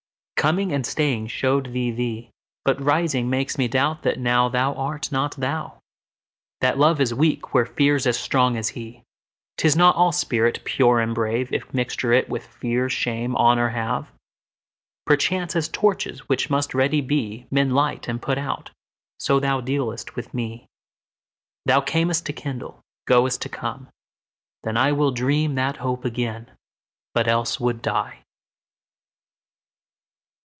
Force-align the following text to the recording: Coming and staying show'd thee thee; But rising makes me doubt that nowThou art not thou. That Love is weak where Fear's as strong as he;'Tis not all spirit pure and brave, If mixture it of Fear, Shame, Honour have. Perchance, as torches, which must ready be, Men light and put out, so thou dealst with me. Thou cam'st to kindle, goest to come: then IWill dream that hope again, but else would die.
Coming 0.41 0.71
and 0.71 0.83
staying 0.87 1.27
show'd 1.27 1.71
thee 1.71 1.91
thee; 1.91 2.31
But 2.65 2.81
rising 2.81 3.29
makes 3.29 3.59
me 3.59 3.67
doubt 3.67 4.01
that 4.01 4.17
nowThou 4.17 4.75
art 4.75 5.11
not 5.11 5.35
thou. 5.35 5.77
That 6.61 6.79
Love 6.79 6.99
is 6.99 7.13
weak 7.13 7.53
where 7.53 7.67
Fear's 7.67 8.07
as 8.07 8.17
strong 8.17 8.57
as 8.57 8.69
he;'Tis 8.69 9.75
not 9.75 9.95
all 9.95 10.11
spirit 10.11 10.61
pure 10.65 10.99
and 10.99 11.13
brave, 11.13 11.53
If 11.53 11.71
mixture 11.75 12.11
it 12.11 12.27
of 12.27 12.43
Fear, 12.43 12.89
Shame, 12.89 13.35
Honour 13.35 13.69
have. 13.69 14.11
Perchance, 15.05 15.55
as 15.55 15.67
torches, 15.67 16.27
which 16.27 16.49
must 16.49 16.73
ready 16.73 17.01
be, 17.01 17.45
Men 17.51 17.69
light 17.69 18.07
and 18.07 18.19
put 18.19 18.39
out, 18.39 18.71
so 19.19 19.39
thou 19.39 19.61
dealst 19.61 20.15
with 20.15 20.33
me. 20.33 20.65
Thou 21.67 21.81
cam'st 21.81 22.25
to 22.25 22.33
kindle, 22.33 22.81
goest 23.05 23.43
to 23.43 23.49
come: 23.49 23.89
then 24.63 24.73
IWill 24.73 25.13
dream 25.13 25.53
that 25.53 25.77
hope 25.77 26.03
again, 26.03 26.49
but 27.13 27.27
else 27.27 27.59
would 27.59 27.83
die. 27.83 28.17